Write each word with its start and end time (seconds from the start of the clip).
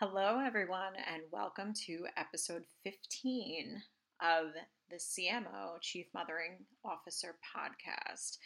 Hello, 0.00 0.40
everyone, 0.44 0.94
and 0.96 1.22
welcome 1.30 1.72
to 1.86 2.06
episode 2.16 2.64
15 2.82 3.80
of 4.20 4.46
the 4.90 4.96
CMO 4.96 5.80
Chief 5.80 6.06
Mothering 6.12 6.66
Officer 6.84 7.36
podcast. 7.56 8.38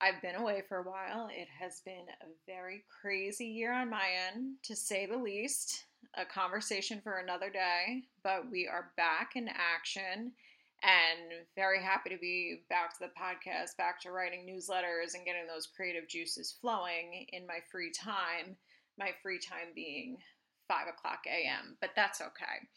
I've 0.00 0.22
been 0.22 0.36
away 0.36 0.62
for 0.68 0.78
a 0.78 0.88
while. 0.88 1.28
It 1.32 1.48
has 1.60 1.80
been 1.84 2.06
a 2.22 2.26
very 2.46 2.84
crazy 3.02 3.46
year 3.46 3.72
on 3.72 3.90
my 3.90 4.06
end, 4.32 4.54
to 4.62 4.76
say 4.76 5.04
the 5.04 5.16
least. 5.16 5.86
A 6.14 6.24
conversation 6.24 7.00
for 7.02 7.18
another 7.18 7.50
day, 7.50 8.04
but 8.22 8.48
we 8.48 8.68
are 8.68 8.92
back 8.96 9.32
in 9.34 9.48
action 9.48 10.30
and 10.84 11.44
very 11.56 11.82
happy 11.82 12.08
to 12.08 12.18
be 12.18 12.62
back 12.70 12.90
to 12.90 13.00
the 13.00 13.20
podcast, 13.20 13.76
back 13.76 14.00
to 14.02 14.12
writing 14.12 14.46
newsletters 14.46 15.14
and 15.14 15.26
getting 15.26 15.48
those 15.48 15.66
creative 15.66 16.06
juices 16.08 16.54
flowing 16.60 17.26
in 17.32 17.48
my 17.48 17.58
free 17.72 17.90
time 17.90 18.56
my 19.00 19.10
free 19.22 19.40
time 19.40 19.72
being 19.74 20.18
5 20.68 20.86
o'clock 20.86 21.24
a.m., 21.26 21.76
but 21.80 21.90
that's 21.96 22.20
okay. 22.20 22.68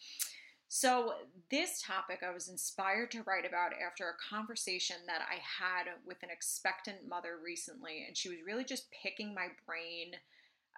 So, 0.69 1.13
this 1.51 1.83
topic 1.83 2.21
I 2.27 2.33
was 2.33 2.47
inspired 2.49 3.11
to 3.11 3.21
write 3.27 3.45
about 3.45 3.73
after 3.73 4.09
a 4.09 4.35
conversation 4.35 4.95
that 5.05 5.21
I 5.21 5.35
had 5.35 5.85
with 6.03 6.17
an 6.23 6.29
expectant 6.31 7.07
mother 7.07 7.37
recently, 7.45 8.05
and 8.07 8.17
she 8.17 8.29
was 8.29 8.39
really 8.43 8.63
just 8.63 8.87
picking 9.03 9.35
my 9.35 9.49
brain 9.67 10.13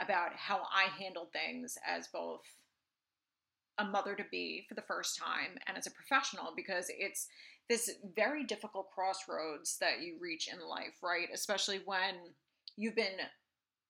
about 0.02 0.36
how 0.36 0.63
I 0.63 0.89
handled 1.02 1.31
things 1.31 1.77
as 1.88 2.09
both 2.09 2.41
a 3.77 3.86
mother 3.86 4.16
to 4.16 4.25
be 4.31 4.66
for 4.67 4.75
the 4.75 4.81
first 4.81 5.17
time 5.17 5.58
and 5.67 5.77
as 5.77 5.88
a 5.88 5.91
professional 5.91 6.53
because 6.55 6.88
it's 6.89 7.27
this 7.70 7.91
very 8.16 8.44
difficult 8.44 8.91
crossroads 8.94 9.77
that 9.80 10.02
you 10.02 10.17
reach 10.20 10.50
in 10.52 10.59
life, 10.67 10.98
right? 11.02 11.27
Especially 11.34 11.81
when 11.86 12.16
you've 12.77 12.95
been 12.95 13.17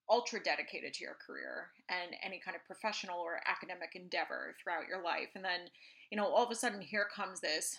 ultra 0.10 0.40
dedicated 0.44 0.94
to 0.94 1.04
your 1.04 1.18
career 1.26 1.70
and 1.90 2.16
any 2.24 2.40
kind 2.40 2.56
of 2.56 2.66
professional 2.66 3.20
or 3.20 3.40
academic 3.48 3.96
endeavor 3.96 4.56
throughout 4.62 4.88
your 4.88 5.04
life. 5.04 5.30
And 5.36 5.44
then, 5.44 5.62
you 6.12 6.18
know, 6.18 6.28
all 6.28 6.46
of 6.46 6.52
a 6.52 6.56
sudden 6.56 6.82
here 6.82 7.08
comes 7.14 7.42
this 7.42 7.78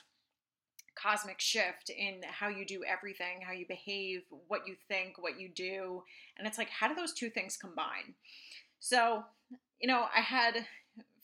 cosmic 0.97 1.41
shift 1.41 1.91
in 1.91 2.23
how 2.29 2.49
you 2.49 2.65
do 2.65 2.83
everything, 2.85 3.41
how 3.47 3.53
you 3.53 3.67
behave, 3.69 4.23
what 4.49 4.67
you 4.67 4.75
think, 4.89 5.23
what 5.23 5.39
you 5.39 5.49
do. 5.49 6.03
And 6.39 6.47
it's 6.47 6.59
like, 6.59 6.71
how 6.71 6.89
do 6.89 6.95
those 6.95 7.13
two 7.13 7.31
things 7.31 7.57
combine? 7.57 8.15
So, 8.81 9.23
you 9.81 9.89
know, 9.89 10.07
I 10.15 10.21
had, 10.21 10.67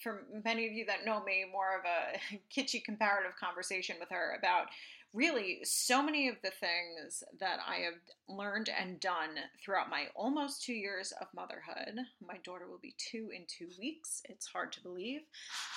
for 0.03 0.25
many 0.45 0.67
of 0.67 0.73
you 0.73 0.85
that 0.87 1.07
know 1.07 1.23
me, 1.25 1.45
more 1.51 1.79
of 1.79 1.85
a 1.85 2.37
kitschy 2.55 2.85
comparative 2.85 3.33
conversation 3.41 3.97
with 3.98 4.11
her 4.11 4.37
about 4.39 4.67
really 5.13 5.59
so 5.63 6.03
many 6.03 6.29
of 6.29 6.37
the 6.43 6.51
things 6.51 7.23
that 7.39 7.59
I 7.67 7.77
have 7.81 8.01
learned 8.29 8.71
and 8.71 8.99
done 8.99 9.31
throughout 9.63 9.91
my 9.91 10.07
almost 10.15 10.63
two 10.63 10.73
years 10.73 11.13
of 11.21 11.27
motherhood. 11.35 11.99
My 12.27 12.39
daughter 12.45 12.67
will 12.69 12.81
be 12.81 12.95
two 12.99 13.31
in 13.35 13.45
two 13.47 13.69
weeks. 13.79 14.23
It's 14.29 14.47
hard 14.47 14.73
to 14.73 14.83
believe. 14.83 15.21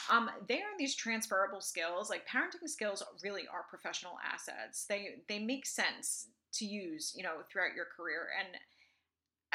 Um, 0.09 0.30
they 0.47 0.59
are 0.59 0.77
these 0.77 0.95
transferable 0.95 1.61
skills. 1.61 2.09
Like 2.09 2.27
parenting 2.27 2.69
skills 2.69 3.03
really 3.23 3.44
are 3.52 3.66
professional 3.69 4.14
assets. 4.33 4.86
They 4.86 5.16
they 5.27 5.39
make 5.39 5.66
sense 5.66 6.27
to 6.53 6.66
use, 6.66 7.14
you 7.16 7.23
know, 7.23 7.38
throughout 7.52 7.75
your 7.75 7.88
career. 7.95 8.27
And 8.39 8.58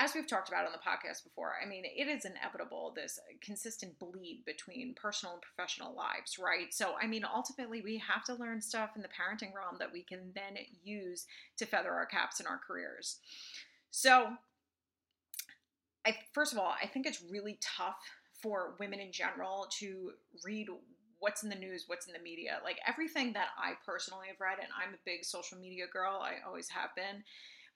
as 0.01 0.15
we've 0.15 0.27
talked 0.27 0.49
about 0.49 0.65
on 0.65 0.73
the 0.73 0.79
podcast 0.79 1.23
before, 1.25 1.53
I 1.63 1.69
mean, 1.69 1.85
it 1.85 2.09
is 2.09 2.25
inevitable 2.25 2.93
this 2.97 3.21
consistent 3.43 3.99
bleed 3.99 4.43
between 4.47 4.95
personal 4.95 5.35
and 5.35 5.43
professional 5.43 5.95
lives, 5.95 6.39
right? 6.39 6.73
So, 6.73 6.95
I 7.01 7.07
mean, 7.07 7.23
ultimately, 7.23 7.83
we 7.83 7.99
have 7.99 8.25
to 8.25 8.35
learn 8.35 8.63
stuff 8.63 8.91
in 8.97 9.03
the 9.03 9.09
parenting 9.09 9.55
realm 9.55 9.77
that 9.79 9.93
we 9.93 10.03
can 10.03 10.33
then 10.35 10.57
use 10.83 11.27
to 11.59 11.67
feather 11.67 11.91
our 11.91 12.07
caps 12.07 12.41
in 12.41 12.47
our 12.47 12.59
careers. 12.67 13.19
So, 13.91 14.29
I 16.07 16.17
first 16.33 16.55
of 16.55 16.59
all, 16.59 16.75
I 16.83 16.87
think 16.87 17.07
it's 17.07 17.23
really 17.31 17.59
tough 17.61 18.01
for 18.43 18.77
women 18.81 19.01
in 19.01 19.13
general 19.13 19.67
to 19.81 20.13
read 20.43 20.69
what's 21.19 21.43
in 21.43 21.51
the 21.51 21.57
news, 21.57 21.85
what's 21.89 22.07
in 22.07 22.15
the 22.15 22.19
media. 22.19 22.61
Like 22.65 22.79
everything 22.87 23.35
that 23.35 23.49
I 23.59 23.75
personally 23.85 24.29
have 24.29 24.41
read, 24.41 24.59
and 24.59 24.69
I'm 24.75 24.95
a 24.95 24.99
big 25.05 25.27
social 25.27 25.59
media 25.59 25.85
girl, 25.93 26.23
I 26.23 26.37
always 26.47 26.71
have 26.71 26.95
been 26.97 27.23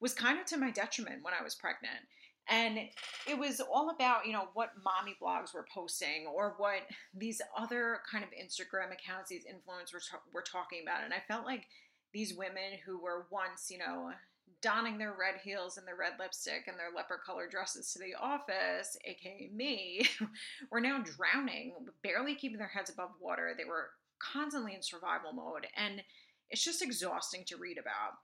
was 0.00 0.14
kind 0.14 0.38
of 0.38 0.46
to 0.46 0.56
my 0.56 0.70
detriment 0.70 1.22
when 1.22 1.34
I 1.38 1.42
was 1.42 1.54
pregnant. 1.54 2.00
And 2.48 2.78
it 3.26 3.38
was 3.38 3.60
all 3.60 3.90
about, 3.90 4.26
you 4.26 4.32
know, 4.32 4.48
what 4.52 4.72
mommy 4.84 5.16
blogs 5.20 5.54
were 5.54 5.66
posting 5.72 6.26
or 6.26 6.54
what 6.58 6.82
these 7.14 7.40
other 7.56 8.00
kind 8.10 8.22
of 8.22 8.30
Instagram 8.30 8.92
accounts, 8.92 9.30
these 9.30 9.44
influencers 9.46 10.04
were, 10.32 10.42
talking 10.42 10.80
about. 10.82 11.04
And 11.04 11.14
I 11.14 11.22
felt 11.26 11.46
like 11.46 11.64
these 12.12 12.34
women 12.34 12.78
who 12.84 13.00
were 13.00 13.26
once, 13.30 13.70
you 13.70 13.78
know, 13.78 14.12
donning 14.60 14.98
their 14.98 15.14
red 15.18 15.40
heels 15.42 15.78
and 15.78 15.88
their 15.88 15.96
red 15.96 16.12
lipstick 16.18 16.64
and 16.66 16.78
their 16.78 16.90
leopard 16.94 17.20
colored 17.24 17.50
dresses 17.50 17.92
to 17.92 17.98
the 17.98 18.14
office, 18.14 18.96
aka 19.06 19.50
me, 19.54 20.06
were 20.70 20.80
now 20.80 21.02
drowning, 21.02 21.72
barely 22.02 22.34
keeping 22.34 22.58
their 22.58 22.68
heads 22.68 22.90
above 22.90 23.10
water. 23.20 23.54
They 23.56 23.64
were 23.64 23.90
constantly 24.18 24.74
in 24.74 24.82
survival 24.82 25.32
mode. 25.32 25.66
And 25.76 26.02
it's 26.50 26.64
just 26.64 26.82
exhausting 26.82 27.44
to 27.46 27.56
read 27.56 27.78
about. 27.78 28.18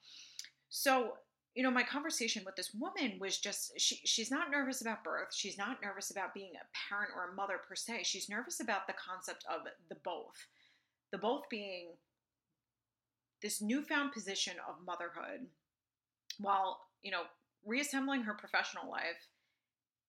So 0.69 1.15
you 1.55 1.63
know, 1.63 1.71
my 1.71 1.83
conversation 1.83 2.43
with 2.45 2.57
this 2.57 2.73
woman 2.73 3.19
was 3.19 3.39
just 3.39 3.73
she 3.79 4.01
she's 4.05 4.31
not 4.31 4.51
nervous 4.51 4.81
about 4.81 5.03
birth. 5.03 5.35
She's 5.35 5.59
not 5.59 5.83
nervous 5.83 6.11
about 6.11 6.35
being 6.35 6.53
a 6.55 6.89
parent 6.89 7.11
or 7.17 7.31
a 7.31 7.35
mother 7.35 7.59
per 7.69 7.75
se. 7.75 8.03
She's 8.05 8.29
nervous 8.29 8.61
about 8.61 8.87
the 8.87 8.95
concept 8.95 9.45
of 9.51 9.63
the 9.89 9.97
both. 10.05 10.47
The 11.11 11.19
both 11.19 11.49
being 11.51 11.89
this 13.43 13.61
newfound 13.61 14.13
position 14.13 14.55
of 14.69 14.85
motherhood 14.85 15.47
while, 16.39 16.81
you 17.03 17.11
know, 17.11 17.23
reassembling 17.65 18.23
her 18.23 18.35
professional 18.35 18.91
life 18.91 19.29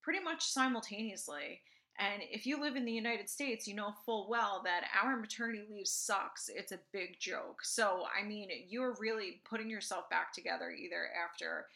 pretty 0.03 0.19
much 0.19 0.45
simultaneously 0.45 1.61
and 1.99 2.21
if 2.31 2.45
you 2.45 2.59
live 2.59 2.75
in 2.75 2.85
the 2.85 2.91
United 2.91 3.29
States, 3.29 3.67
you 3.67 3.75
know 3.75 3.93
full 4.05 4.27
well 4.29 4.61
that 4.63 4.85
our 5.03 5.17
maternity 5.17 5.63
leave 5.69 5.87
sucks. 5.87 6.49
It's 6.49 6.71
a 6.71 6.79
big 6.91 7.19
joke. 7.19 7.59
So, 7.63 8.05
I 8.17 8.25
mean, 8.25 8.49
you're 8.69 8.95
really 8.99 9.41
putting 9.47 9.69
yourself 9.69 10.09
back 10.09 10.33
together 10.33 10.71
either 10.71 11.09
after 11.27 11.67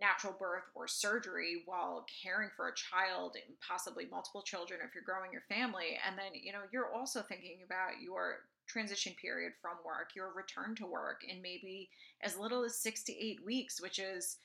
natural 0.00 0.34
birth 0.38 0.64
or 0.74 0.88
surgery 0.88 1.62
while 1.66 2.06
caring 2.22 2.50
for 2.56 2.68
a 2.68 2.74
child 2.74 3.34
and 3.34 3.56
possibly 3.60 4.06
multiple 4.10 4.42
children 4.42 4.80
if 4.82 4.94
you're 4.94 5.04
growing 5.04 5.32
your 5.32 5.42
family. 5.48 5.98
And 6.06 6.16
then, 6.16 6.32
you 6.40 6.52
know, 6.52 6.62
you're 6.72 6.92
also 6.92 7.20
thinking 7.20 7.58
about 7.64 8.00
your 8.02 8.46
transition 8.66 9.14
period 9.20 9.52
from 9.60 9.76
work, 9.84 10.10
your 10.14 10.32
return 10.34 10.74
to 10.76 10.86
work 10.86 11.22
in 11.26 11.42
maybe 11.42 11.88
as 12.22 12.38
little 12.38 12.64
as 12.64 12.76
six 12.76 13.02
to 13.04 13.24
eight 13.24 13.44
weeks, 13.44 13.80
which 13.80 13.98
is 13.98 14.36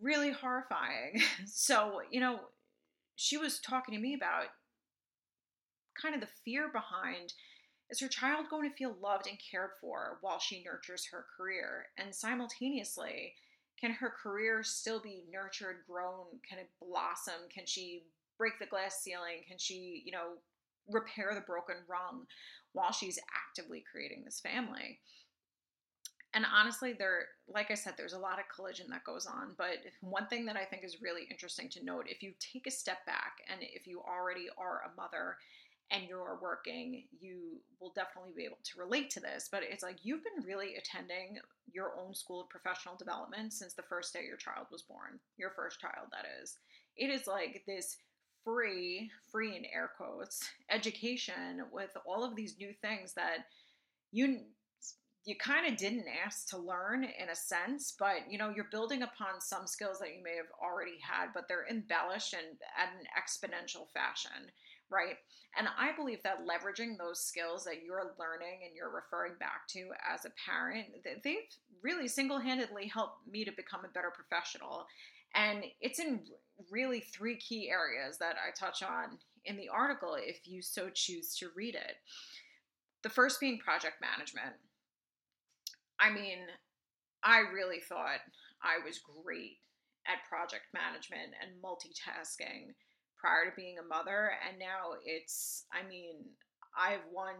really 0.00 0.30
horrifying. 0.32 1.22
So, 1.46 2.00
you 2.10 2.20
know, 2.20 2.40
she 3.16 3.36
was 3.36 3.58
talking 3.58 3.94
to 3.94 4.00
me 4.00 4.14
about 4.14 4.46
kind 6.00 6.14
of 6.14 6.20
the 6.20 6.28
fear 6.44 6.68
behind 6.68 7.32
is 7.88 8.00
her 8.00 8.08
child 8.08 8.46
going 8.50 8.68
to 8.68 8.76
feel 8.76 8.96
loved 9.00 9.26
and 9.26 9.38
cared 9.38 9.70
for 9.80 10.18
while 10.20 10.38
she 10.38 10.62
nurtures 10.64 11.06
her 11.06 11.26
career? 11.36 11.86
And 11.96 12.14
simultaneously, 12.14 13.34
can 13.80 13.92
her 13.92 14.10
career 14.10 14.62
still 14.62 15.00
be 15.00 15.24
nurtured, 15.30 15.84
grown, 15.88 16.26
can 16.48 16.58
it 16.58 16.70
blossom? 16.80 17.48
Can 17.52 17.64
she 17.66 18.04
break 18.38 18.58
the 18.58 18.66
glass 18.66 19.02
ceiling? 19.02 19.42
Can 19.46 19.58
she, 19.58 20.02
you 20.04 20.12
know, 20.12 20.34
repair 20.90 21.32
the 21.34 21.42
broken 21.42 21.76
rung 21.88 22.26
while 22.72 22.92
she's 22.92 23.18
actively 23.48 23.84
creating 23.90 24.24
this 24.24 24.40
family? 24.40 24.98
And 26.36 26.44
honestly 26.54 26.92
there 26.92 27.26
like 27.48 27.70
i 27.70 27.74
said 27.74 27.94
there's 27.96 28.12
a 28.12 28.18
lot 28.18 28.38
of 28.38 28.44
collision 28.54 28.86
that 28.88 29.02
goes 29.02 29.26
on 29.26 29.54
but 29.58 29.78
one 30.00 30.26
thing 30.28 30.44
that 30.44 30.56
i 30.56 30.64
think 30.64 30.84
is 30.84 31.02
really 31.02 31.22
interesting 31.30 31.68
to 31.68 31.84
note 31.84 32.04
if 32.08 32.22
you 32.22 32.32
take 32.38 32.66
a 32.66 32.70
step 32.70 33.04
back 33.06 33.38
and 33.50 33.60
if 33.62 33.86
you 33.86 34.00
already 34.00 34.46
are 34.56 34.82
a 34.86 35.00
mother 35.00 35.36
and 35.90 36.04
you're 36.08 36.38
working 36.42 37.04
you 37.18 37.60
will 37.80 37.92
definitely 37.94 38.32
be 38.36 38.44
able 38.44 38.58
to 38.62 38.78
relate 38.78 39.08
to 39.08 39.20
this 39.20 39.48
but 39.50 39.62
it's 39.62 39.82
like 39.82 39.96
you've 40.02 40.22
been 40.22 40.44
really 40.44 40.74
attending 40.76 41.38
your 41.72 41.92
own 41.98 42.14
school 42.14 42.42
of 42.42 42.48
professional 42.48 42.96
development 42.96 43.52
since 43.52 43.74
the 43.74 43.82
first 43.82 44.12
day 44.12 44.24
your 44.26 44.36
child 44.36 44.66
was 44.70 44.82
born 44.82 45.18
your 45.36 45.50
first 45.50 45.80
child 45.80 46.08
that 46.12 46.26
is. 46.42 46.58
It 46.96 47.10
is 47.10 47.26
like 47.26 47.62
this 47.66 47.96
free 48.44 49.10
free 49.30 49.56
in 49.56 49.64
air 49.64 49.90
quotes 49.96 50.48
education 50.70 51.62
with 51.72 51.90
all 52.06 52.24
of 52.24 52.36
these 52.36 52.56
new 52.58 52.72
things 52.80 53.12
that 53.14 53.46
you 54.12 54.40
you 55.26 55.34
kind 55.34 55.66
of 55.66 55.76
didn't 55.76 56.06
ask 56.24 56.48
to 56.48 56.56
learn 56.56 57.02
in 57.02 57.28
a 57.30 57.34
sense, 57.34 57.94
but 57.98 58.30
you 58.30 58.38
know, 58.38 58.52
you're 58.54 58.70
building 58.70 59.02
upon 59.02 59.40
some 59.40 59.66
skills 59.66 59.98
that 59.98 60.14
you 60.16 60.22
may 60.22 60.36
have 60.36 60.46
already 60.62 60.98
had, 61.02 61.30
but 61.34 61.48
they're 61.48 61.66
embellished 61.68 62.32
and 62.32 62.56
at 62.78 62.94
an 62.94 63.06
exponential 63.18 63.90
fashion, 63.92 64.30
right? 64.88 65.16
And 65.58 65.66
I 65.76 65.90
believe 65.96 66.22
that 66.22 66.46
leveraging 66.46 66.96
those 66.96 67.20
skills 67.20 67.64
that 67.64 67.82
you're 67.84 68.14
learning 68.20 68.60
and 68.64 68.76
you're 68.76 68.94
referring 68.94 69.32
back 69.40 69.66
to 69.70 69.88
as 70.14 70.24
a 70.26 70.32
parent, 70.48 70.86
they've 71.24 71.42
really 71.82 72.06
single 72.06 72.38
handedly 72.38 72.86
helped 72.86 73.26
me 73.26 73.44
to 73.44 73.52
become 73.52 73.84
a 73.84 73.92
better 73.92 74.12
professional. 74.14 74.86
And 75.34 75.64
it's 75.80 75.98
in 75.98 76.20
really 76.70 77.00
three 77.00 77.36
key 77.36 77.68
areas 77.68 78.16
that 78.18 78.36
I 78.36 78.54
touch 78.54 78.84
on 78.84 79.18
in 79.44 79.56
the 79.56 79.68
article 79.70 80.16
if 80.16 80.46
you 80.46 80.62
so 80.62 80.88
choose 80.88 81.34
to 81.38 81.48
read 81.56 81.74
it. 81.74 81.96
The 83.02 83.08
first 83.08 83.40
being 83.40 83.58
project 83.58 83.96
management 84.00 84.54
I 86.00 86.12
mean, 86.12 86.38
I 87.22 87.40
really 87.52 87.80
thought 87.80 88.20
I 88.62 88.84
was 88.84 89.00
great 89.24 89.58
at 90.06 90.28
project 90.28 90.66
management 90.72 91.34
and 91.42 91.62
multitasking 91.62 92.74
prior 93.18 93.50
to 93.50 93.56
being 93.56 93.78
a 93.78 93.82
mother, 93.82 94.32
and 94.46 94.58
now 94.58 94.94
it's, 95.04 95.64
I 95.72 95.86
mean, 95.88 96.16
I've 96.78 97.00
won 97.12 97.34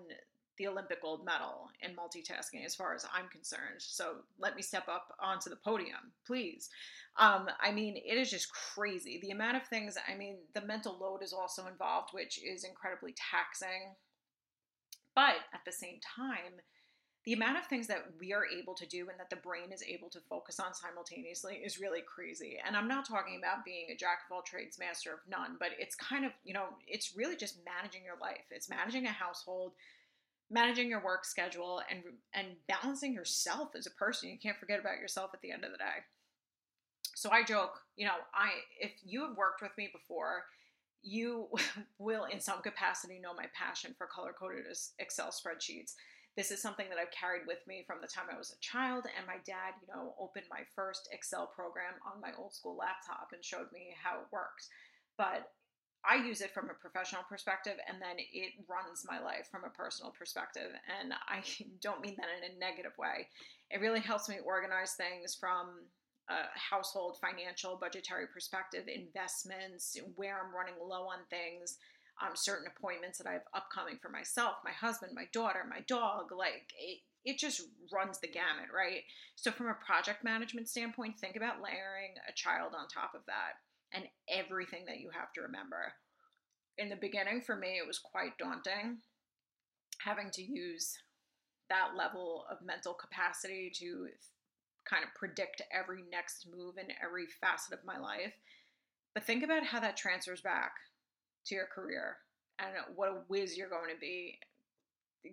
the 0.59 0.67
Olympic 0.67 1.03
gold 1.03 1.25
medal 1.25 1.69
in 1.83 1.95
multitasking 1.95 2.65
as 2.65 2.75
far 2.75 2.95
as 2.95 3.05
I'm 3.13 3.29
concerned. 3.29 3.79
So 3.79 4.17
let 4.39 4.57
me 4.57 4.63
step 4.63 4.89
up 4.89 5.15
onto 5.21 5.51
the 5.51 5.57
podium, 5.57 6.13
please. 6.27 6.71
Um, 7.19 7.49
I 7.61 7.73
mean, 7.73 7.97
it 7.97 8.17
is 8.17 8.31
just 8.31 8.51
crazy. 8.53 9.19
The 9.21 9.33
amount 9.33 9.59
of 9.59 9.67
things, 9.67 9.97
I 10.11 10.17
mean, 10.17 10.39
the 10.55 10.63
mental 10.63 10.97
load 10.99 11.23
is 11.23 11.35
also 11.35 11.67
involved, 11.67 12.11
which 12.13 12.43
is 12.43 12.65
incredibly 12.65 13.15
taxing. 13.31 13.95
But 15.15 15.37
at 15.53 15.61
the 15.67 15.73
same 15.73 16.01
time, 16.17 16.55
the 17.27 17.33
amount 17.33 17.59
of 17.59 17.67
things 17.67 17.89
that 17.89 18.07
we 18.21 18.33
are 18.33 18.47
able 18.47 18.73
to 18.75 18.87
do 18.87 19.09
and 19.11 19.19
that 19.19 19.29
the 19.31 19.37
brain 19.37 19.73
is 19.73 19.83
able 19.83 20.09
to 20.09 20.21
focus 20.31 20.61
on 20.61 20.73
simultaneously 20.73 21.57
is 21.57 21.81
really 21.81 22.01
crazy. 22.01 22.59
And 22.65 22.77
I'm 22.77 22.87
not 22.87 23.07
talking 23.07 23.37
about 23.37 23.65
being 23.65 23.87
a 23.91 23.97
jack 23.97 24.21
of 24.25 24.35
all 24.35 24.43
trades, 24.43 24.79
master 24.79 25.13
of 25.13 25.19
none, 25.29 25.57
but 25.59 25.71
it's 25.77 25.97
kind 25.97 26.25
of, 26.25 26.31
you 26.45 26.55
know, 26.55 26.67
it's 26.87 27.17
really 27.17 27.35
just 27.35 27.59
managing 27.65 28.05
your 28.05 28.15
life. 28.21 28.47
It's 28.53 28.71
managing 28.71 29.07
a 29.07 29.11
household, 29.11 29.73
managing 30.51 30.89
your 30.89 31.03
work 31.03 31.25
schedule 31.25 31.83
and 31.91 32.03
and 32.33 32.47
balancing 32.69 33.13
yourself 33.13 33.75
as 33.77 33.87
a 33.87 33.91
person. 33.91 34.31
You 34.31 34.39
can't 34.39 34.59
forget 34.59 34.79
about 34.79 35.01
yourself 35.01 35.33
at 35.35 35.41
the 35.41 35.51
end 35.51 35.65
of 35.65 35.73
the 35.73 35.79
day. 35.79 36.05
So 37.17 37.31
I 37.31 37.43
joke, 37.43 37.81
you 37.97 38.07
know, 38.07 38.19
I 38.35 38.51
if 38.79 38.93
you 39.05 39.27
have 39.27 39.37
worked 39.37 39.63
with 39.63 39.73
me 39.77 39.91
before, 39.93 40.45
you 41.03 41.49
will 41.99 42.27
in 42.27 42.39
some 42.39 42.63
capacity 42.63 43.19
know 43.19 43.35
my 43.35 43.47
passion 43.53 43.97
for 43.99 44.07
color 44.07 44.33
coded 44.39 44.65
Excel 45.01 45.31
spreadsheets. 45.31 45.95
This 46.37 46.51
is 46.51 46.61
something 46.61 46.89
that 46.91 46.99
I've 46.99 47.11
carried 47.11 47.47
with 47.47 47.67
me 47.67 47.83
from 47.87 47.99
the 48.03 48.07
time 48.07 48.27
I 48.31 48.37
was 48.37 48.53
a 48.53 48.61
child 48.61 49.07
and 49.17 49.27
my 49.27 49.41
dad, 49.47 49.73
you 49.81 49.89
know, 49.89 50.15
opened 50.21 50.45
my 50.51 50.69
first 50.75 51.09
Excel 51.11 51.47
program 51.47 51.97
on 52.05 52.21
my 52.21 52.37
old 52.39 52.53
school 52.53 52.77
laptop 52.77 53.33
and 53.33 53.43
showed 53.43 53.73
me 53.73 53.97
how 53.97 54.21
it 54.21 54.29
works. 54.31 54.69
But 55.17 55.49
I 56.05 56.17
use 56.17 56.43
it 56.43 56.53
from 56.53 56.69
a 56.69 56.75
professional 56.75 57.23
perspective 57.29 57.81
and 57.89 58.01
then 58.01 58.17
it 58.19 58.53
runs 58.69 59.09
my 59.09 59.19
life 59.19 59.49
from 59.51 59.65
a 59.65 59.73
personal 59.73 60.13
perspective. 60.13 60.71
And 61.01 61.15
I 61.27 61.41
don't 61.81 62.03
mean 62.03 62.17
that 62.19 62.29
in 62.37 62.55
a 62.55 62.59
negative 62.61 62.93
way. 62.99 63.29
It 63.71 63.81
really 63.81 64.01
helps 64.01 64.29
me 64.29 64.37
organize 64.45 64.93
things 64.93 65.35
from 65.35 65.89
a 66.29 66.53
household 66.53 67.19
financial 67.21 67.79
budgetary 67.81 68.27
perspective, 68.27 68.85
investments, 68.89 69.97
where 70.17 70.37
I'm 70.37 70.55
running 70.55 70.75
low 70.83 71.07
on 71.09 71.19
things, 71.31 71.79
um, 72.23 72.35
certain 72.35 72.67
appointments 72.67 73.19
that 73.19 73.27
I 73.27 73.33
have 73.33 73.49
upcoming 73.55 73.99
for 74.01 74.09
myself, 74.09 74.57
my 74.65 74.73
husband, 74.73 75.13
my 75.15 75.27
daughter, 75.33 75.61
my 75.69 75.81
dog. 75.87 76.33
Like 76.33 76.73
it, 76.79 77.01
it 77.25 77.39
just 77.39 77.63
runs 77.93 78.19
the 78.19 78.29
gamut, 78.29 78.73
right? 78.75 79.03
So, 79.35 79.51
from 79.51 79.69
a 79.69 79.75
project 79.75 80.25
management 80.25 80.69
standpoint, 80.69 81.19
think 81.19 81.37
about 81.37 81.63
layering 81.63 82.15
a 82.29 82.33
child 82.33 82.73
on 82.79 82.89
top 82.89 83.15
of 83.15 83.27
that 83.27 83.61
and 83.93 84.05
everything 84.29 84.85
that 84.87 85.01
you 85.01 85.11
have 85.11 85.33
to 85.35 85.43
remember. 85.43 85.93
In 86.79 86.89
the 86.89 86.97
beginning, 86.97 87.41
for 87.41 87.57
me, 87.57 87.79
it 87.79 87.87
was 87.87 87.99
quite 87.99 88.39
daunting 88.39 88.99
having 89.99 90.31
to 90.31 90.43
use 90.43 90.99
that 91.69 91.97
level 91.97 92.45
of 92.51 92.65
mental 92.65 92.95
capacity 92.95 93.73
to 93.75 94.09
kind 94.89 95.03
of 95.03 95.15
predict 95.19 95.63
every 95.73 96.03
next 96.13 96.47
move 96.55 96.77
in 96.79 96.87
every 97.03 97.27
facet 97.41 97.75
of 97.75 97.85
my 97.85 97.99
life. 97.99 98.35
But 99.15 99.25
think 99.25 99.43
about 99.43 99.65
how 99.65 99.81
that 99.81 99.97
transfers 99.97 100.41
back 100.41 100.73
to 101.47 101.55
your 101.55 101.67
career 101.67 102.17
and 102.59 102.71
what 102.95 103.09
a 103.09 103.23
whiz 103.29 103.57
you're 103.57 103.69
going 103.69 103.93
to 103.93 104.01
be. 104.01 104.39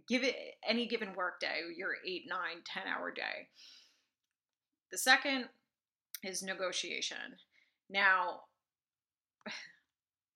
Give 0.07 0.23
it 0.23 0.35
any 0.67 0.87
given 0.87 1.13
work 1.13 1.39
day, 1.39 1.59
your 1.75 1.95
eight, 2.05 2.23
nine, 2.27 2.63
10 2.65 2.83
hour 2.87 3.11
day. 3.11 3.47
The 4.91 4.97
second 4.97 5.45
is 6.23 6.41
negotiation. 6.41 7.17
Now, 7.89 8.41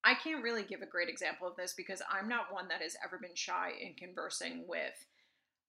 I 0.04 0.14
can't 0.16 0.44
really 0.44 0.64
give 0.64 0.82
a 0.82 0.86
great 0.86 1.10
example 1.10 1.48
of 1.48 1.56
this 1.56 1.74
because 1.76 2.02
I'm 2.10 2.30
not 2.30 2.54
one 2.54 2.68
that 2.70 2.82
has 2.82 2.96
ever 3.04 3.18
been 3.20 3.36
shy 3.36 3.72
in 3.82 3.94
conversing 3.96 4.66
with 4.68 4.94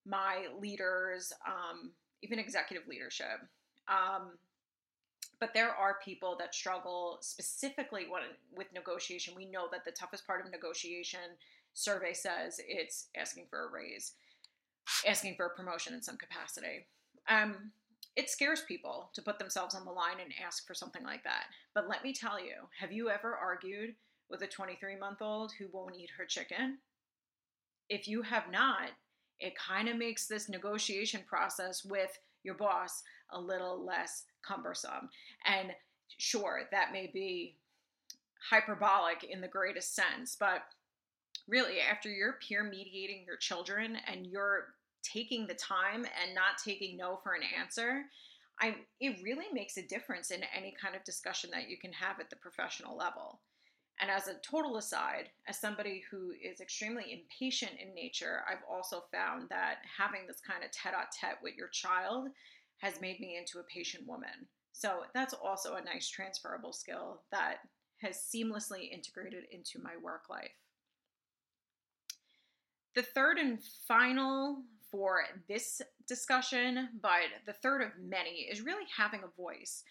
my 0.05 0.45
leaders, 0.59 1.33
um, 1.47 1.91
even 2.23 2.39
executive 2.39 2.87
leadership. 2.87 3.39
Um, 3.87 4.37
but 5.39 5.53
there 5.53 5.69
are 5.69 5.97
people 6.03 6.35
that 6.39 6.53
struggle 6.53 7.17
specifically 7.21 8.07
with 8.55 8.67
negotiation. 8.73 9.33
We 9.35 9.45
know 9.45 9.67
that 9.71 9.85
the 9.85 9.91
toughest 9.91 10.27
part 10.27 10.45
of 10.45 10.51
negotiation 10.51 11.19
survey 11.73 12.13
says 12.13 12.59
it's 12.67 13.07
asking 13.15 13.45
for 13.49 13.67
a 13.67 13.71
raise, 13.71 14.13
asking 15.07 15.35
for 15.35 15.45
a 15.45 15.55
promotion 15.55 15.93
in 15.93 16.01
some 16.01 16.17
capacity. 16.17 16.87
Um, 17.29 17.71
it 18.15 18.29
scares 18.29 18.63
people 18.67 19.11
to 19.13 19.21
put 19.21 19.39
themselves 19.39 19.75
on 19.75 19.85
the 19.85 19.91
line 19.91 20.17
and 20.21 20.33
ask 20.45 20.67
for 20.67 20.73
something 20.73 21.03
like 21.03 21.23
that. 21.23 21.45
But 21.73 21.87
let 21.87 22.03
me 22.03 22.11
tell 22.11 22.39
you, 22.39 22.55
have 22.77 22.91
you 22.91 23.09
ever 23.09 23.35
argued 23.35 23.95
with 24.29 24.41
a 24.41 24.47
23 24.47 24.97
month 24.97 25.21
old 25.21 25.53
who 25.57 25.67
won't 25.71 25.95
eat 25.95 26.09
her 26.17 26.25
chicken? 26.25 26.79
If 27.89 28.07
you 28.07 28.21
have 28.23 28.51
not, 28.51 28.89
it 29.39 29.53
kind 29.55 29.87
of 29.87 29.97
makes 29.97 30.27
this 30.27 30.49
negotiation 30.49 31.21
process 31.25 31.85
with 31.85 32.19
your 32.43 32.55
boss 32.55 33.03
a 33.31 33.39
little 33.39 33.85
less 33.85 34.23
cumbersome. 34.45 35.09
And 35.45 35.71
sure, 36.17 36.61
that 36.71 36.91
may 36.91 37.09
be 37.13 37.55
hyperbolic 38.49 39.23
in 39.23 39.41
the 39.41 39.47
greatest 39.47 39.95
sense, 39.95 40.35
but 40.39 40.63
really, 41.47 41.79
after 41.79 42.09
you're 42.09 42.39
peer 42.47 42.63
mediating 42.63 43.23
your 43.25 43.37
children 43.37 43.97
and 44.07 44.27
you're 44.27 44.75
taking 45.03 45.47
the 45.47 45.55
time 45.55 46.05
and 46.05 46.35
not 46.35 46.57
taking 46.63 46.97
no 46.97 47.19
for 47.23 47.33
an 47.33 47.41
answer, 47.59 48.03
I 48.61 48.75
it 48.99 49.17
really 49.23 49.45
makes 49.53 49.77
a 49.77 49.87
difference 49.87 50.31
in 50.31 50.41
any 50.55 50.73
kind 50.81 50.95
of 50.95 51.03
discussion 51.03 51.49
that 51.53 51.69
you 51.69 51.77
can 51.77 51.93
have 51.93 52.19
at 52.19 52.29
the 52.29 52.35
professional 52.35 52.97
level. 52.97 53.39
And 53.99 54.09
as 54.09 54.27
a 54.27 54.35
total 54.35 54.77
aside, 54.77 55.29
as 55.47 55.59
somebody 55.59 56.03
who 56.09 56.31
is 56.31 56.61
extremely 56.61 57.11
impatient 57.11 57.73
in 57.81 57.93
nature, 57.93 58.43
I've 58.49 58.63
also 58.69 59.03
found 59.11 59.49
that 59.49 59.79
having 59.97 60.21
this 60.25 60.39
kind 60.39 60.63
of 60.63 60.71
tete 60.71 60.93
a 60.93 61.07
tete 61.13 61.37
with 61.43 61.55
your 61.57 61.67
child 61.67 62.29
has 62.77 63.01
made 63.01 63.19
me 63.19 63.37
into 63.37 63.59
a 63.59 63.63
patient 63.63 64.07
woman. 64.07 64.47
So 64.71 65.01
that's 65.13 65.33
also 65.33 65.75
a 65.75 65.83
nice 65.83 66.07
transferable 66.07 66.71
skill 66.71 67.21
that 67.31 67.57
has 68.01 68.15
seamlessly 68.15 68.89
integrated 68.89 69.43
into 69.51 69.79
my 69.83 69.97
work 70.01 70.29
life. 70.29 70.55
The 72.95 73.03
third 73.03 73.37
and 73.37 73.59
final 73.85 74.63
for 74.89 75.23
this 75.49 75.81
discussion, 76.07 76.89
but 77.01 77.23
the 77.45 77.53
third 77.53 77.81
of 77.81 77.89
many, 78.01 78.47
is 78.49 78.61
really 78.61 78.85
having 78.95 79.21
a 79.23 79.41
voice. 79.41 79.83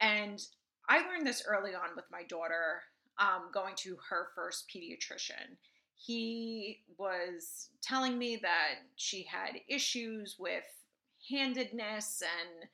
And 0.00 0.40
I 0.88 1.00
learned 1.00 1.26
this 1.26 1.42
early 1.46 1.74
on 1.74 1.96
with 1.96 2.06
my 2.10 2.22
daughter 2.28 2.82
um, 3.18 3.50
going 3.52 3.74
to 3.76 3.96
her 4.08 4.28
first 4.34 4.68
pediatrician. 4.68 5.56
He 5.96 6.80
was 6.96 7.70
telling 7.82 8.18
me 8.18 8.38
that 8.42 8.74
she 8.96 9.24
had 9.24 9.60
issues 9.68 10.36
with 10.38 10.64
handedness 11.28 12.22
and 12.22 12.68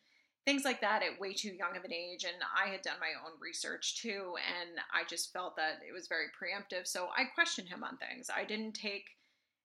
things 0.45 0.65
like 0.65 0.83
that 0.83 1.03
at 1.03 1.19
way 1.19 1.33
too 1.33 1.55
young 1.55 1.75
of 1.75 1.85
an 1.85 1.93
age. 1.93 2.25
And 2.25 2.37
I 2.55 2.69
had 2.69 2.83
done 2.83 3.01
my 3.01 3.13
own 3.25 3.33
research 3.41 4.03
too, 4.03 4.35
and 4.37 4.79
I 4.93 5.09
just 5.09 5.33
felt 5.33 5.57
that 5.57 5.81
it 5.89 5.93
was 5.93 6.07
very 6.07 6.27
preemptive. 6.27 6.87
So 6.87 7.09
I 7.17 7.25
questioned 7.35 7.69
him 7.69 7.83
on 7.83 7.97
things. 7.97 8.29
I 8.29 8.45
didn't 8.45 8.73
take, 8.73 9.07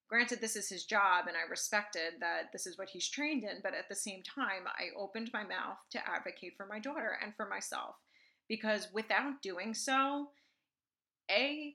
granted, 0.07 0.39
this 0.39 0.55
is 0.55 0.69
his 0.69 0.85
job, 0.85 1.25
and 1.27 1.35
I 1.35 1.49
respected 1.49 2.13
that 2.21 2.53
this 2.53 2.65
is 2.65 2.77
what 2.77 2.89
he's 2.89 3.09
trained 3.09 3.43
in, 3.43 3.59
but 3.61 3.73
at 3.73 3.89
the 3.89 3.95
same 3.95 4.23
time, 4.23 4.63
I 4.67 4.97
opened 4.97 5.31
my 5.33 5.43
mouth 5.43 5.77
to 5.91 6.09
advocate 6.09 6.53
for 6.55 6.65
my 6.65 6.79
daughter 6.79 7.19
and 7.21 7.35
for 7.35 7.45
myself. 7.45 7.95
Because 8.47 8.87
without 8.93 9.41
doing 9.41 9.73
so, 9.73 10.29
A, 11.29 11.73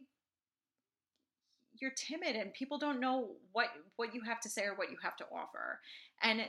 you're 1.75 1.93
timid 1.97 2.37
and 2.37 2.53
people 2.55 2.79
don't 2.79 3.01
know 3.01 3.31
what 3.53 3.69
what 3.97 4.15
you 4.15 4.23
have 4.23 4.41
to 4.41 4.49
say 4.49 4.63
or 4.63 4.75
what 4.75 4.91
you 4.91 4.97
have 5.03 5.17
to 5.17 5.25
offer. 5.25 5.81
And 6.23 6.41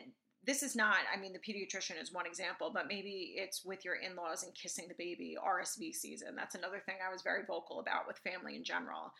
this 0.45 0.61
is 0.61 0.75
not, 0.75 0.97
I 1.13 1.19
mean, 1.19 1.33
the 1.33 1.39
pediatrician 1.39 1.99
is 1.99 2.13
one 2.13 2.27
example, 2.27 2.69
but 2.71 2.87
maybe 2.87 3.33
it's 3.35 3.65
with 3.65 3.83
your 3.83 3.95
in 3.95 4.15
laws 4.15 4.43
and 4.43 4.53
kissing 4.53 4.85
the 4.87 4.93
baby, 4.95 5.35
RSV 5.43 5.93
season. 5.95 6.35
That's 6.35 6.55
another 6.55 6.81
thing 6.85 6.95
I 7.05 7.11
was 7.11 7.23
very 7.23 7.41
vocal 7.47 7.79
about 7.79 8.05
with 8.07 8.19
family 8.19 8.55
in 8.55 8.63
general. 8.63 9.11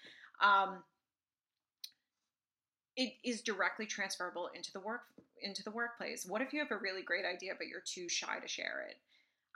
Um, 0.42 0.84
it 2.96 3.14
is 3.24 3.42
directly 3.42 3.86
transferable 3.86 4.50
into 4.56 4.72
the 4.72 4.80
work 4.80 5.02
into 5.42 5.64
the 5.64 5.72
workplace. 5.72 6.26
What 6.26 6.42
if 6.42 6.54
you 6.54 6.60
have 6.60 6.72
a 6.72 6.78
really 6.78 7.02
great 7.02 7.26
idea 7.26 7.54
but 7.58 7.68
you're 7.68 7.84
too 7.86 8.08
shy 8.08 8.40
to 8.40 8.48
share 8.48 8.86
it? 8.90 8.98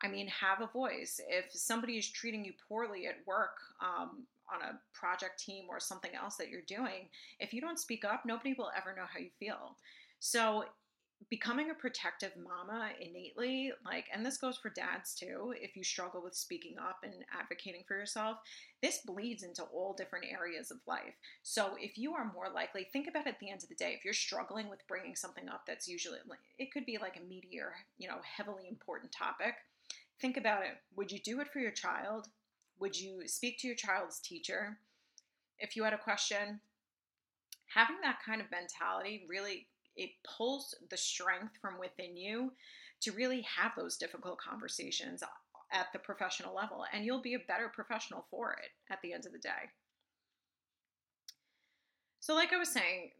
I 0.01 0.07
mean, 0.07 0.27
have 0.27 0.61
a 0.61 0.71
voice. 0.71 1.19
If 1.27 1.51
somebody 1.51 1.97
is 1.97 2.09
treating 2.09 2.45
you 2.45 2.53
poorly 2.67 3.07
at 3.07 3.15
work 3.25 3.57
um, 3.81 4.25
on 4.53 4.61
a 4.61 4.79
project 4.93 5.43
team 5.43 5.65
or 5.69 5.79
something 5.79 6.11
else 6.15 6.35
that 6.37 6.49
you're 6.49 6.61
doing, 6.61 7.09
if 7.39 7.53
you 7.53 7.61
don't 7.61 7.79
speak 7.79 8.05
up, 8.05 8.23
nobody 8.25 8.55
will 8.57 8.71
ever 8.75 8.95
know 8.95 9.05
how 9.11 9.19
you 9.19 9.29
feel. 9.39 9.75
So 10.19 10.65
becoming 11.29 11.69
a 11.69 11.73
protective 11.73 12.31
mama 12.37 12.91
innately, 13.01 13.73
like, 13.85 14.05
and 14.13 14.25
this 14.25 14.37
goes 14.37 14.57
for 14.57 14.69
dads 14.69 15.13
too, 15.13 15.53
if 15.57 15.75
you 15.75 15.83
struggle 15.83 16.23
with 16.23 16.33
speaking 16.33 16.75
up 16.79 16.99
and 17.03 17.13
advocating 17.37 17.83
for 17.87 17.97
yourself, 17.97 18.37
this 18.81 18.99
bleeds 19.05 19.43
into 19.43 19.63
all 19.63 19.93
different 19.93 20.25
areas 20.31 20.71
of 20.71 20.77
life. 20.87 21.13
So 21.43 21.75
if 21.77 21.97
you 21.97 22.13
are 22.13 22.31
more 22.33 22.47
likely, 22.53 22.87
think 22.91 23.07
about 23.07 23.27
at 23.27 23.39
the 23.39 23.49
end 23.49 23.63
of 23.63 23.69
the 23.69 23.75
day, 23.75 23.93
if 23.97 24.05
you're 24.05 24.13
struggling 24.13 24.69
with 24.69 24.87
bringing 24.87 25.15
something 25.15 25.49
up 25.49 25.63
that's 25.67 25.87
usually, 25.87 26.19
it 26.57 26.71
could 26.71 26.85
be 26.85 26.97
like 26.97 27.17
a 27.17 27.19
meatier, 27.19 27.71
you 27.97 28.07
know, 28.07 28.19
heavily 28.37 28.67
important 28.69 29.11
topic, 29.11 29.55
think 30.21 30.37
about 30.37 30.63
it. 30.63 30.77
Would 30.95 31.11
you 31.11 31.19
do 31.19 31.39
it 31.39 31.51
for 31.51 31.59
your 31.59 31.71
child? 31.71 32.27
Would 32.79 32.99
you 32.99 33.27
speak 33.27 33.59
to 33.59 33.67
your 33.67 33.75
child's 33.75 34.19
teacher 34.19 34.77
if 35.59 35.75
you 35.75 35.83
had 35.83 35.93
a 35.93 35.97
question? 35.97 36.59
Having 37.73 37.97
that 38.03 38.19
kind 38.25 38.41
of 38.41 38.51
mentality 38.51 39.25
really 39.29 39.67
it 39.95 40.11
pulls 40.37 40.75
the 40.89 40.97
strength 40.97 41.57
from 41.61 41.77
within 41.77 42.15
you 42.15 42.53
to 43.01 43.11
really 43.11 43.41
have 43.41 43.73
those 43.75 43.97
difficult 43.97 44.39
conversations 44.39 45.21
at 45.71 45.87
the 45.93 45.99
professional 45.99 46.55
level 46.55 46.85
and 46.93 47.05
you'll 47.05 47.21
be 47.21 47.33
a 47.33 47.39
better 47.47 47.69
professional 47.73 48.25
for 48.31 48.53
it 48.53 48.69
at 48.91 48.99
the 49.01 49.13
end 49.13 49.25
of 49.25 49.33
the 49.33 49.39
day. 49.39 49.69
So 52.21 52.33
like 52.33 52.53
I 52.53 52.57
was 52.57 52.69
saying, 52.69 53.11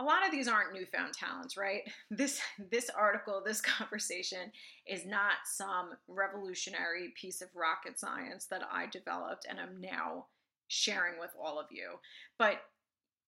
a 0.00 0.02
lot 0.02 0.24
of 0.24 0.32
these 0.32 0.48
aren't 0.48 0.72
newfound 0.72 1.12
talents, 1.12 1.56
right? 1.56 1.82
This 2.10 2.40
this 2.70 2.90
article, 2.90 3.42
this 3.44 3.60
conversation 3.78 4.50
is 4.86 5.06
not 5.06 5.32
some 5.44 5.90
revolutionary 6.08 7.12
piece 7.20 7.40
of 7.42 7.48
rocket 7.54 8.00
science 8.00 8.46
that 8.46 8.62
I 8.72 8.86
developed 8.86 9.46
and 9.48 9.60
I'm 9.60 9.80
now 9.80 10.26
sharing 10.68 11.18
with 11.20 11.30
all 11.40 11.58
of 11.58 11.66
you. 11.70 11.98
But 12.38 12.62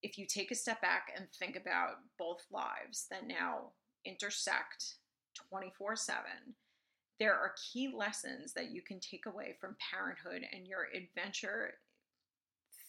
if 0.03 0.19
you 0.19 0.27
take 0.27 0.51
a 0.51 0.57
step 0.57 0.81
back 0.81 1.13
and 1.17 1.27
think 1.39 1.57
about 1.57 1.97
both 2.19 2.45
lives 2.51 3.07
that 3.11 3.27
now 3.27 3.73
intersect 4.05 4.97
24 5.51 5.97
7, 5.97 6.23
there 7.21 7.35
are 7.35 7.55
key 7.73 7.93
lessons 7.97 8.53
that 8.55 8.71
you 8.71 8.83
can 8.83 8.99
take 8.99 9.27
away 9.27 9.55
from 9.61 9.77
parenthood 9.93 10.43
and 10.53 10.67
your 10.67 10.89
adventure 10.95 11.75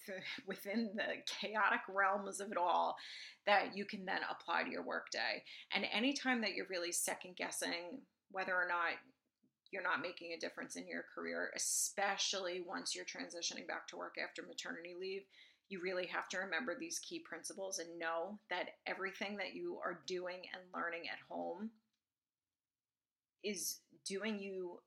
within 0.47 0.91
the 0.95 1.21
chaotic 1.25 1.81
realms 1.89 2.39
of 2.39 2.51
it 2.51 2.57
all 2.57 2.95
that 3.45 3.75
you 3.75 3.85
can 3.85 4.05
then 4.05 4.21
apply 4.29 4.63
to 4.63 4.71
your 4.71 4.83
workday. 4.83 5.43
And 5.73 5.85
anytime 5.93 6.41
that 6.41 6.53
you're 6.53 6.67
really 6.69 6.91
second 6.91 7.35
guessing 7.35 8.01
whether 8.31 8.53
or 8.53 8.67
not 8.67 8.97
you're 9.71 9.83
not 9.83 10.01
making 10.01 10.33
a 10.33 10.39
difference 10.39 10.75
in 10.75 10.87
your 10.87 11.05
career, 11.13 11.51
especially 11.55 12.63
once 12.65 12.95
you're 12.95 13.05
transitioning 13.05 13.67
back 13.67 13.87
to 13.87 13.97
work 13.97 14.15
after 14.23 14.43
maternity 14.43 14.93
leave, 14.99 15.23
you 15.69 15.81
really 15.81 16.05
have 16.05 16.29
to 16.29 16.37
remember 16.37 16.75
these 16.77 16.99
key 16.99 17.19
principles 17.19 17.79
and 17.79 17.97
know 17.97 18.37
that 18.49 18.69
everything 18.85 19.37
that 19.37 19.55
you 19.55 19.79
are 19.83 20.01
doing 20.05 20.41
and 20.53 20.61
learning 20.75 21.03
at 21.11 21.17
home 21.27 21.71
is 23.43 23.79
doing 24.05 24.39
you 24.39 24.79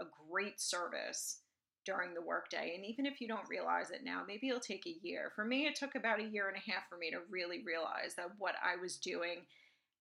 a 0.00 0.04
great 0.28 0.60
service 0.60 1.38
during 1.84 2.14
the 2.14 2.22
workday. 2.22 2.72
And 2.74 2.84
even 2.84 3.06
if 3.06 3.20
you 3.20 3.28
don't 3.28 3.48
realize 3.48 3.90
it 3.90 4.04
now, 4.04 4.22
maybe 4.26 4.48
it'll 4.48 4.60
take 4.60 4.86
a 4.86 4.98
year. 5.02 5.32
For 5.34 5.44
me, 5.44 5.66
it 5.66 5.74
took 5.74 5.94
about 5.94 6.20
a 6.20 6.28
year 6.28 6.48
and 6.48 6.56
a 6.56 6.70
half 6.70 6.88
for 6.88 6.96
me 6.96 7.10
to 7.10 7.20
really 7.30 7.62
realize 7.64 8.14
that 8.16 8.30
what 8.38 8.54
I 8.62 8.80
was 8.80 8.96
doing 8.96 9.46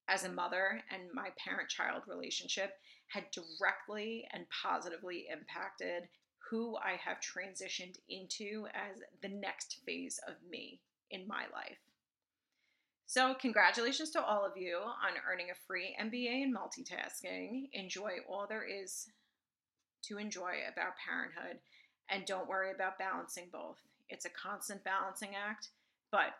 as 0.07 0.23
a 0.23 0.31
mother 0.31 0.81
and 0.91 1.03
my 1.13 1.29
parent 1.37 1.69
child 1.69 2.03
relationship 2.07 2.73
had 3.07 3.25
directly 3.31 4.27
and 4.33 4.45
positively 4.63 5.25
impacted 5.31 6.07
who 6.49 6.75
I 6.77 6.97
have 7.03 7.17
transitioned 7.19 7.97
into 8.09 8.67
as 8.73 9.01
the 9.21 9.29
next 9.29 9.77
phase 9.85 10.19
of 10.27 10.35
me 10.49 10.81
in 11.09 11.27
my 11.27 11.43
life. 11.53 11.77
So, 13.05 13.33
congratulations 13.35 14.09
to 14.11 14.23
all 14.23 14.45
of 14.45 14.55
you 14.55 14.77
on 14.77 15.13
earning 15.29 15.47
a 15.51 15.65
free 15.67 15.95
MBA 16.01 16.43
in 16.43 16.53
multitasking. 16.53 17.69
Enjoy 17.73 18.11
all 18.29 18.47
there 18.47 18.63
is 18.63 19.07
to 20.03 20.17
enjoy 20.17 20.63
about 20.71 20.93
parenthood 20.97 21.59
and 22.09 22.25
don't 22.25 22.49
worry 22.49 22.71
about 22.71 22.99
balancing 22.99 23.47
both. 23.51 23.77
It's 24.09 24.25
a 24.25 24.29
constant 24.29 24.83
balancing 24.83 25.31
act, 25.35 25.69
but 26.11 26.35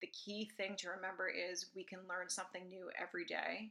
the 0.00 0.08
key 0.08 0.50
thing 0.56 0.74
to 0.78 0.90
remember 0.90 1.28
is 1.28 1.66
we 1.74 1.84
can 1.84 2.00
learn 2.08 2.28
something 2.28 2.68
new 2.68 2.90
every 3.00 3.24
day 3.24 3.70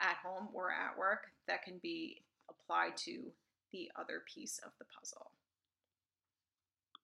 at 0.00 0.16
home 0.22 0.48
or 0.52 0.70
at 0.70 0.98
work 0.98 1.32
that 1.48 1.62
can 1.62 1.78
be 1.82 2.22
applied 2.50 2.96
to 2.98 3.32
the 3.72 3.90
other 3.98 4.22
piece 4.32 4.60
of 4.64 4.72
the 4.78 4.84
puzzle. 4.84 5.30